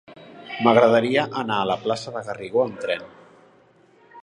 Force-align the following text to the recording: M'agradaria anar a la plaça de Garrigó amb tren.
M'agradaria 0.67 1.25
anar 1.43 1.59
a 1.65 1.69
la 1.73 1.77
plaça 1.85 2.15
de 2.17 2.25
Garrigó 2.31 2.65
amb 2.65 2.83
tren. 2.87 3.07